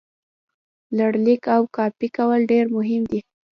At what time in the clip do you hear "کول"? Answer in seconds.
2.17-2.41